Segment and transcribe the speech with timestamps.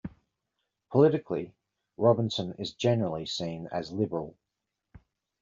[0.89, 1.53] Politically,
[1.95, 4.35] Robinson is generally seen as liberal.